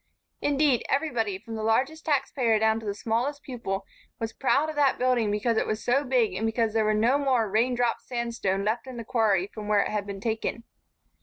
Indeed, 0.41 0.83
everybody, 0.89 1.37
from 1.37 1.53
the 1.53 1.61
largest 1.61 2.05
tax 2.07 2.31
payer 2.31 2.57
down 2.57 2.79
to 2.79 2.87
the 2.87 2.95
smallest 2.95 3.43
pupil, 3.43 3.85
was 4.17 4.33
proud 4.33 4.67
of 4.67 4.75
that 4.75 4.97
building 4.97 5.29
because 5.29 5.57
it 5.57 5.67
was 5.67 5.83
so 5.85 6.03
big 6.03 6.33
and 6.33 6.43
because 6.47 6.73
there 6.73 6.85
was 6.85 6.97
no 6.97 7.19
more 7.19 7.47
rain 7.47 7.75
drop 7.75 8.01
sandstone 8.01 8.65
left 8.65 8.87
in 8.87 8.97
the 8.97 9.03
quarry 9.05 9.45
from 9.45 9.67
which 9.67 9.85
it 9.85 9.91
had 9.91 10.07
been 10.07 10.19
taken. 10.19 10.63